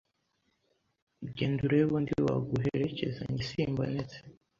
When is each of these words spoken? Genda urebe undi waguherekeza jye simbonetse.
Genda 1.35 1.61
urebe 1.67 1.91
undi 1.97 2.11
waguherekeza 2.25 3.21
jye 3.33 3.43
simbonetse. 3.49 4.17